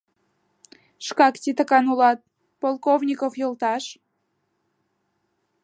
[1.05, 2.19] —Шкак титакан улат,
[2.61, 3.83] Полковников йолташ!